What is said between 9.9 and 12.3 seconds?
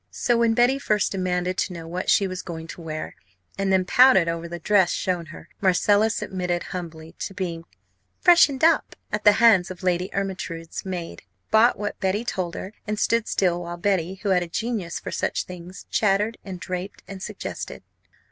Ermyntrude's maid, bought what Betty